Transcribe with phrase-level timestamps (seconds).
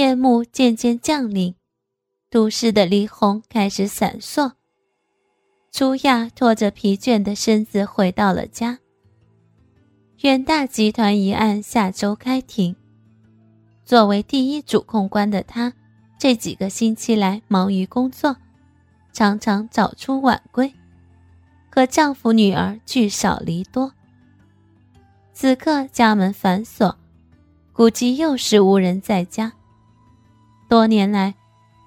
[0.00, 1.54] 夜幕渐渐降临，
[2.30, 4.52] 都市的霓虹开始闪烁。
[5.70, 8.78] 朱亚拖着疲倦的身子回到了家。
[10.20, 12.74] 远大集团一案下周开庭，
[13.84, 15.74] 作为第一主控官的他，
[16.18, 18.34] 这几个星期来忙于工作，
[19.12, 20.72] 常常早出晚归，
[21.70, 23.92] 和丈夫女儿聚少离多。
[25.34, 26.96] 此刻家门反锁，
[27.74, 29.52] 估计又是无人在家。
[30.70, 31.34] 多年来，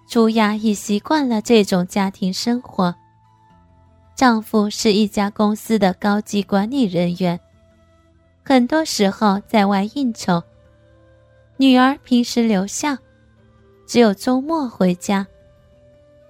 [0.05, 2.93] 朱亚已习惯了这种家庭生活。
[4.13, 7.39] 丈夫是一家公司的高级管理人员。
[8.43, 10.43] 很多时候在外应酬，
[11.55, 12.97] 女儿平时留校，
[13.87, 15.25] 只有周末回家。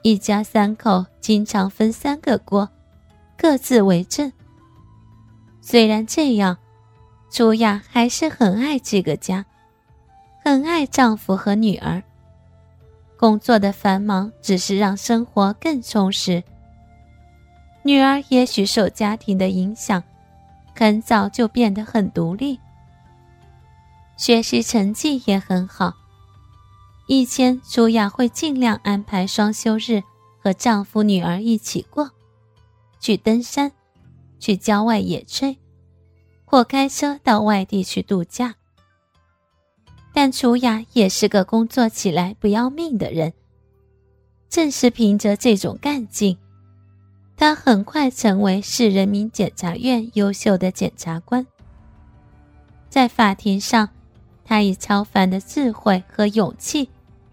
[0.03, 2.69] 一家三口经常分三个锅，
[3.35, 4.31] 各自为政。
[5.59, 6.55] 虽然这样，
[7.31, 9.43] 朱亚还是很爱这个家，
[10.45, 12.03] 很爱丈夫和女儿。
[13.23, 16.43] 工作的繁忙只是让生活更充实。
[17.81, 20.03] 女儿也许受家庭的影响。
[20.75, 22.59] 很早就变得很独立，
[24.17, 25.93] 学习成绩也很好。
[27.07, 30.03] 以前朱雅会尽量安排双休日
[30.41, 32.11] 和丈夫、女儿一起过，
[32.99, 33.71] 去登山，
[34.37, 35.55] 去郊外野炊，
[36.43, 38.55] 或开车到外地去度假。
[40.13, 43.33] 但楚雅也是个工作起来不要命的人，
[44.47, 46.37] 正是凭着这种干劲。
[47.35, 51.45] 他很快成为市人民检察院优秀的检察官。
[52.89, 53.89] 在法庭上，
[54.45, 56.87] 他以超凡的智慧和勇气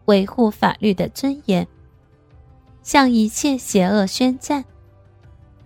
[0.06, 1.68] 维护法律的尊严，
[2.82, 4.64] 向一切邪恶宣战。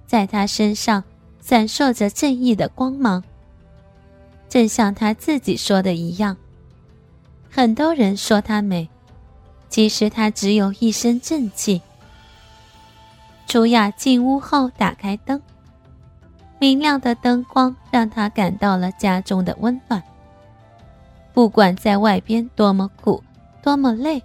[0.04, 1.04] 在他身上
[1.40, 3.22] 闪烁着正义的光芒，
[4.48, 6.36] 正像他自己说的一样。
[7.54, 8.88] 很多人说她美，
[9.68, 11.80] 其实她只有一身正气。
[13.46, 15.40] 楚雅进屋后，打开灯。
[16.58, 20.02] 明亮的灯光让她感到了家中的温暖。
[21.32, 23.22] 不管在外边多么苦，
[23.62, 24.20] 多么累，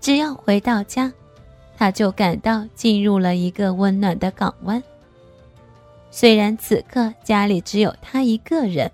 [0.00, 1.12] 只要回到家，
[1.76, 4.82] 她就感到进入了一个温暖的港湾。
[6.10, 8.90] 虽然此刻家里只有她一个人，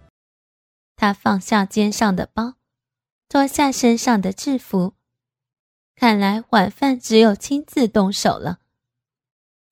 [0.96, 2.52] 她放下肩上的包，
[3.32, 4.92] 脱下身上的制服。
[5.96, 8.58] 看来晚饭只有亲自动手了。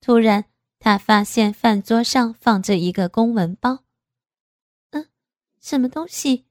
[0.01, 0.45] 突然，
[0.79, 3.83] 他发现饭桌上放着一个公文包。
[4.89, 5.07] 嗯，
[5.61, 6.47] 什么东西？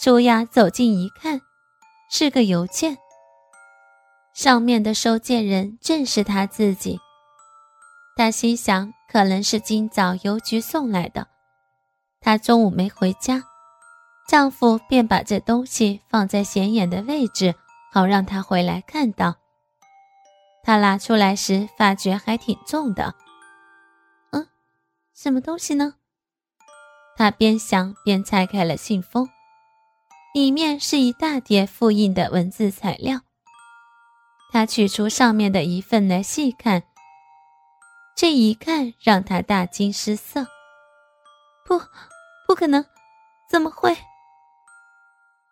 [0.00, 1.42] 朱亚走近一看，
[2.10, 2.96] 是个邮件。
[4.32, 6.98] 上面的收件人正是他自己。
[8.16, 11.28] 他心想，可能是今早邮局送来的。
[12.20, 13.44] 他中午没回家，
[14.28, 17.54] 丈夫便把这东西放在显眼的位置，
[17.90, 19.36] 好让她回来看到。
[20.62, 23.14] 他拿出来时，发觉还挺重的。
[24.32, 24.46] 嗯，
[25.14, 25.94] 什么东西呢？
[27.16, 29.26] 他边想边拆开了信封，
[30.34, 33.22] 里面是一大叠复印的文字材料。
[34.52, 36.82] 他取出上面的一份来细看，
[38.14, 40.46] 这一看让他大惊失色。
[41.64, 41.80] 不，
[42.46, 42.84] 不可能，
[43.48, 43.96] 怎么会？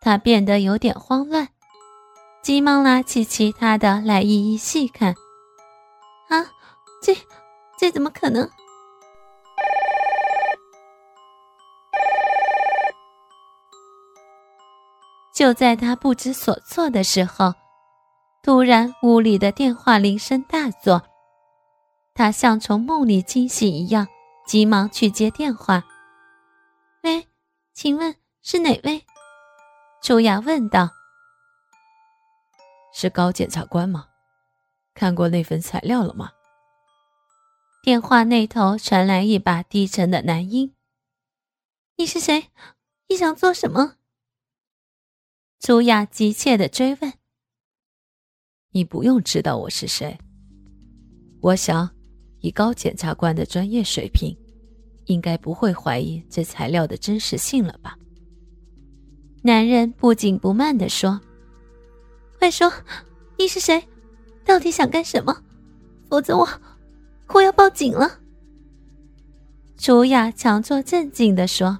[0.06, 1.48] 他变得有点慌乱。
[2.40, 5.16] 急忙拿起其他的来一一细看。
[6.28, 6.46] 啊，
[7.02, 7.12] 这
[7.76, 8.48] 这怎么可能？
[15.34, 17.52] 就在他不知所措的时候，
[18.44, 21.02] 突然屋里的电话铃声大作，
[22.14, 24.06] 他像从梦里惊醒一样，
[24.46, 25.82] 急忙去接电话。
[27.02, 27.26] 喂，
[27.74, 29.04] 请问是哪位？
[30.02, 30.90] 朱雅问道。
[32.92, 34.06] 是高检察官吗？
[34.94, 36.30] 看过那份材料了吗？
[37.82, 40.74] 电话那头传来一把低沉的男音
[41.96, 42.50] ：“你是谁？
[43.08, 43.96] 你想做什么？”
[45.60, 47.12] 朱雅急切的追问
[48.72, 50.18] ：“你不用知道我是谁。
[51.42, 51.90] 我想，
[52.40, 54.36] 以高检察官的专业水平，
[55.06, 57.98] 应该不会怀疑这材料的真实性了吧？”
[59.46, 61.20] 男人不紧不慢的说。
[62.36, 62.72] 快说，
[63.38, 63.80] 你是谁？
[64.44, 65.40] 到底想干什么？
[66.10, 66.48] 否则我，
[67.28, 68.18] 我要报警了。
[69.78, 71.78] 楚雅强作镇静的说：“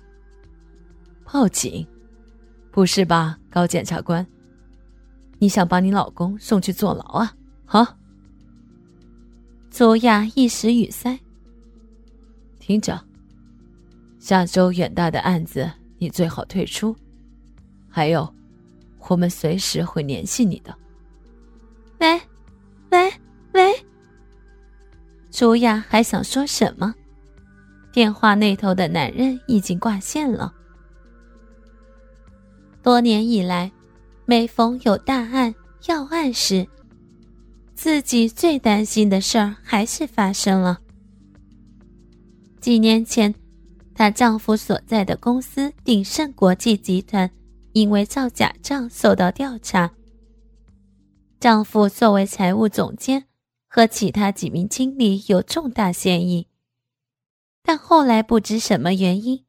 [1.27, 1.85] 报警？
[2.71, 4.25] 不是吧，高检察官？
[5.41, 7.35] 你想把你老公送去坐牢啊？
[7.67, 7.97] 啊？”
[9.73, 11.19] 楚雅一时语塞。
[12.61, 13.05] 听着，
[14.21, 16.95] 下周远大的案子，你最好退出。
[17.97, 18.31] 还有。
[19.09, 20.77] 我们随时会联系你的。
[21.99, 22.21] 喂，
[22.91, 23.11] 喂，
[23.55, 23.75] 喂。
[25.31, 26.95] 朱亚还想说什么，
[27.95, 30.53] 电话那头的男人已经挂线了。
[32.83, 33.73] 多年以来，
[34.27, 35.55] 每逢有大案
[35.87, 36.69] 要案时，
[37.75, 40.79] 自己最担心的事儿还是发生了。
[42.61, 43.35] 几年前，
[43.95, 47.31] 她丈夫所在的公司鼎盛国际集团
[47.77, 49.93] 因为造假账受到调查。
[51.39, 53.27] 丈夫作为财务总监，
[53.69, 56.49] 和其他几名经理有重大嫌疑，
[57.63, 59.45] 但后来不知什么原因，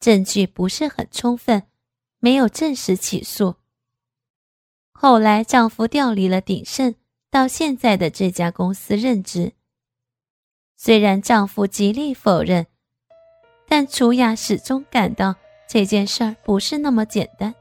[0.00, 1.64] 证据不是很充分，
[2.20, 3.56] 没有正式起诉。
[4.92, 6.94] 后来丈夫调离了鼎盛，
[7.30, 9.52] 到现在的这家公司任职。
[10.78, 12.66] 虽然丈夫极力否认，
[13.66, 15.34] 但楚雅始终感到
[15.68, 17.54] 这件事儿不是那么简单。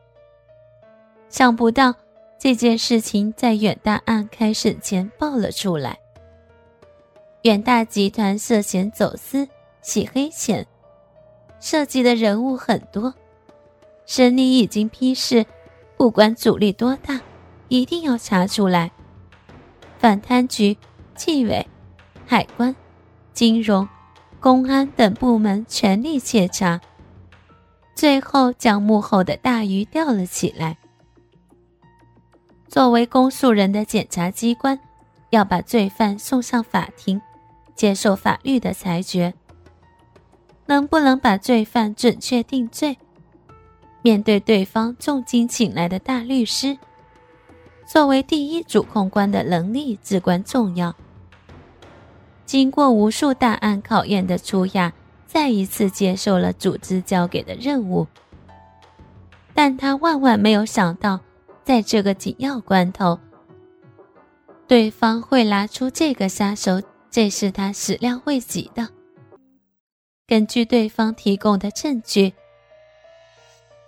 [1.29, 1.93] 想不到
[2.39, 5.97] 这件事情在远大案开审前爆了出来。
[7.43, 9.47] 远大集团涉嫌走私、
[9.81, 10.65] 洗黑钱，
[11.59, 13.13] 涉及的人物很多。
[14.05, 15.45] 省里已经批示，
[15.97, 17.19] 不管阻力多大，
[17.67, 18.91] 一定要查出来。
[19.99, 20.77] 反贪局、
[21.15, 21.65] 纪委、
[22.25, 22.75] 海关。
[23.33, 23.87] 金融、
[24.39, 26.81] 公安等部门全力彻查，
[27.93, 30.77] 最后将幕后的大鱼钓了起来。
[32.67, 34.79] 作为公诉人的检察机关，
[35.29, 37.21] 要把罪犯送上法庭，
[37.75, 39.33] 接受法律的裁决。
[40.65, 42.97] 能不能把罪犯准确定罪？
[44.01, 46.77] 面对对方重金请来的大律师，
[47.85, 50.93] 作为第一主控官的能力至关重要。
[52.45, 54.93] 经过无数大案考验的初雅，
[55.25, 58.07] 再一次接受了组织交给的任务。
[59.53, 61.19] 但他万万没有想到，
[61.67, 63.19] 在这个紧要关头，
[64.69, 66.81] 对方会拿出这个杀手，
[67.11, 68.87] 这是他始料未及的。
[70.25, 72.33] 根据对方提供的证据，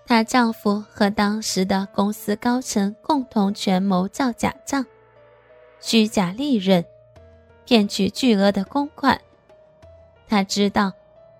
[0.05, 4.85] 她丈夫和当时的公司高层共同权谋造假账，
[5.79, 6.83] 虚假利润。
[7.63, 9.21] 骗取巨额的公款，
[10.27, 10.91] 他知道，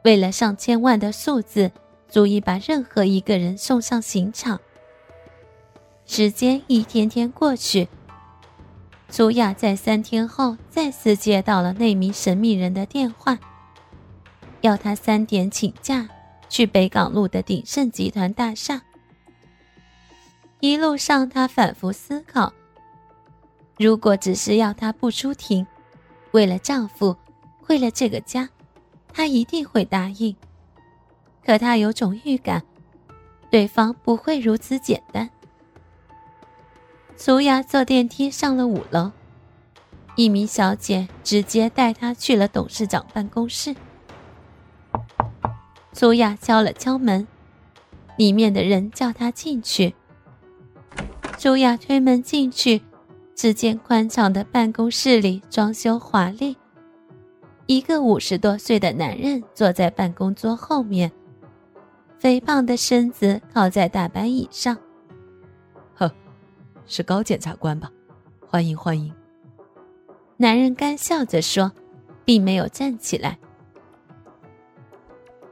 [0.04, 1.70] 为了上千万的数字，
[2.08, 4.58] 足以把任何一个人送上刑场。
[6.12, 7.88] 时间一天天过去，
[9.12, 13.38] 朱雅在三天后再次接到了那名神秘人的电话，
[14.62, 16.10] 要他三点请假
[16.50, 18.82] 去北港路的鼎盛集团大厦。
[20.60, 22.52] 一路上，他反复思考，
[23.78, 25.68] 如果只是要他不出庭。
[26.32, 27.16] 为了丈夫，
[27.68, 28.50] 为了这个家，
[29.14, 30.36] 她一定会答应。
[31.46, 32.64] 可她有种预感，
[33.52, 35.30] 对方不会如此简单。
[37.22, 39.12] 苏雅坐电梯上了五楼，
[40.16, 43.76] 一名小姐直接带她去了董事长办公室。
[45.92, 47.28] 苏雅敲了敲门，
[48.16, 49.94] 里面的人叫她进去。
[51.38, 52.82] 苏雅推门进去。
[53.36, 56.58] 只见宽敞的办公室里装修华丽，
[57.68, 61.10] 一个五十多岁的男人坐在办公桌后面，
[62.18, 64.78] 肥胖的身子靠在大板椅上。
[66.90, 67.90] 是高检察官吧？
[68.48, 69.14] 欢迎欢迎。
[70.38, 71.72] 男人干笑着说，
[72.26, 73.38] 并没有站起来。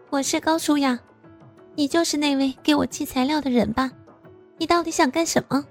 [0.10, 1.00] 我是高舒雅，
[1.76, 3.92] 你就是那位给我寄材料的人吧？
[4.58, 5.64] 你到底想干什么？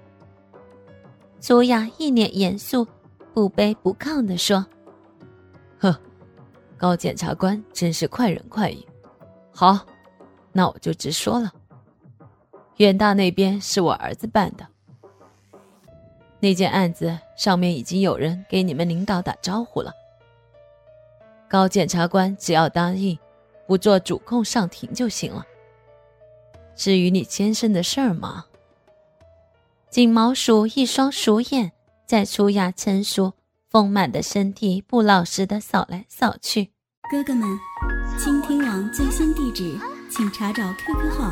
[1.41, 2.87] 苏雅一脸严肃，
[3.33, 4.65] 不卑不亢地说
[5.79, 5.99] ：“呵，
[6.77, 8.81] 高检察官真是快人快语。
[9.51, 9.85] 好，
[10.53, 11.51] 那我就直说了。
[12.77, 14.65] 远大那边是我儿子办的，
[16.39, 19.91] 那件案子上面已经有人给你们领导打招呼了。
[21.49, 23.17] 高检察官只要答应
[23.65, 25.45] 不做主控上庭就行了。
[26.75, 28.45] 至于你先生的事儿嘛……”
[29.89, 31.71] 锦毛鼠一双鼠眼
[32.05, 33.33] 在楚雅成熟
[33.69, 36.71] 丰满的身体不老实的扫来扫去。
[37.09, 37.47] 哥哥们，
[38.19, 39.79] 倾听网最新地址，
[40.11, 41.31] 请查找 QQ 号